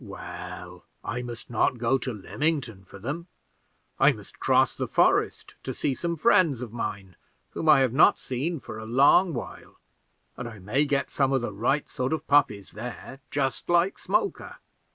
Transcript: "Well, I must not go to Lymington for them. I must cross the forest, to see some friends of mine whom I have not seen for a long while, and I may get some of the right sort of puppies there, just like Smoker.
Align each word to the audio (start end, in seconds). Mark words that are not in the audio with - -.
"Well, 0.03 0.87
I 1.03 1.21
must 1.21 1.51
not 1.51 1.77
go 1.77 1.99
to 1.99 2.11
Lymington 2.11 2.85
for 2.85 2.97
them. 2.97 3.27
I 3.99 4.13
must 4.13 4.39
cross 4.39 4.75
the 4.75 4.87
forest, 4.87 5.57
to 5.61 5.75
see 5.75 5.93
some 5.93 6.15
friends 6.15 6.59
of 6.59 6.73
mine 6.73 7.15
whom 7.51 7.69
I 7.69 7.81
have 7.81 7.93
not 7.93 8.17
seen 8.17 8.59
for 8.59 8.79
a 8.79 8.87
long 8.87 9.31
while, 9.35 9.77
and 10.37 10.49
I 10.49 10.57
may 10.57 10.85
get 10.85 11.11
some 11.11 11.31
of 11.31 11.41
the 11.43 11.53
right 11.53 11.87
sort 11.87 12.13
of 12.13 12.25
puppies 12.25 12.71
there, 12.71 13.19
just 13.29 13.69
like 13.69 13.99
Smoker. 13.99 14.55